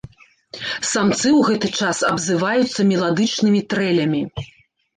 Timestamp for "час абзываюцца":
1.81-2.89